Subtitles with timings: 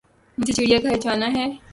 [0.37, 1.45] مجھے چڑیا گھر جانا ہے